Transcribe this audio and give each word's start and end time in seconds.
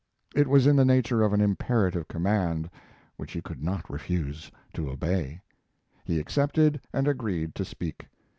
It 0.33 0.47
was 0.47 0.65
in 0.65 0.75
the 0.77 0.83
nature 0.83 1.21
of 1.21 1.31
an 1.31 1.41
imperative 1.41 2.07
command, 2.07 2.71
which 3.17 3.33
he 3.33 3.39
could 3.41 3.61
not 3.61 3.87
refuse 3.87 4.51
to 4.73 4.89
obey. 4.89 5.41
He 6.03 6.19
accepted 6.19 6.81
and 6.91 7.07
agreed 7.07 7.53
to 7.53 7.63
speak. 7.63 8.07